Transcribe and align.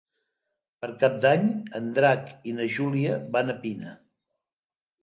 Per 0.85 0.89
Cap 1.03 1.19
d'Any 1.25 1.45
en 1.81 1.93
Drac 1.99 2.33
i 2.53 2.57
na 2.61 2.69
Júlia 2.79 3.21
van 3.39 3.57
a 3.57 3.59
Pina. 3.63 3.97